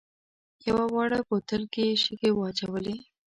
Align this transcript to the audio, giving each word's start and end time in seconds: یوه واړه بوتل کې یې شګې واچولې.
یوه 0.67 0.85
واړه 0.93 1.19
بوتل 1.27 1.63
کې 1.73 1.81
یې 1.89 1.95
شګې 2.03 2.29
واچولې. 2.33 2.95